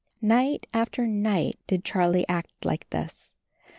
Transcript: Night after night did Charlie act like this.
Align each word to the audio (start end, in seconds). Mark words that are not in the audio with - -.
Night 0.23 0.65
after 0.73 1.05
night 1.05 1.59
did 1.67 1.85
Charlie 1.85 2.27
act 2.27 2.65
like 2.65 2.89
this. 2.89 3.35